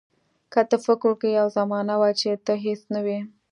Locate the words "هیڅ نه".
2.65-2.99